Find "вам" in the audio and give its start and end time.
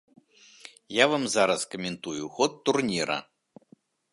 1.11-1.27